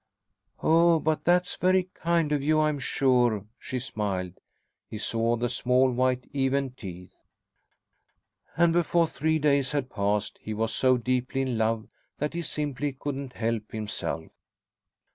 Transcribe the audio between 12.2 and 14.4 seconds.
he simply couldn't help himself.